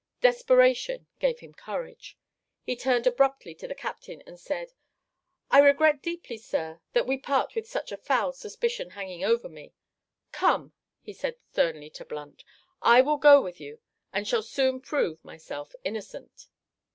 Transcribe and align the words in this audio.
Desperation 0.19 1.05
gave 1.19 1.41
him 1.41 1.53
courage. 1.53 2.17
He 2.63 2.75
turned 2.75 3.05
abruptly 3.05 3.53
to 3.53 3.67
the 3.67 3.75
captain, 3.75 4.23
and 4.25 4.39
said 4.39 4.73
"I 5.51 5.59
regret 5.59 6.01
deeply, 6.01 6.37
sir, 6.39 6.81
that 6.93 7.05
we 7.05 7.19
part 7.19 7.53
with 7.53 7.67
such 7.69 7.91
a 7.91 7.97
foul 7.97 8.33
suspicion 8.33 8.89
hanging 8.89 9.23
over 9.23 9.47
me. 9.47 9.75
Come," 10.31 10.73
he 11.03 11.13
added 11.19 11.37
sternly 11.51 11.91
to 11.91 12.03
Blunt, 12.03 12.43
"I 12.81 13.01
will 13.01 13.17
go 13.17 13.43
with 13.43 13.61
you, 13.61 13.79
and 14.11 14.27
shall 14.27 14.41
soon 14.41 14.81
prove 14.81 15.23
myself 15.23 15.75
innocent." 15.83 16.47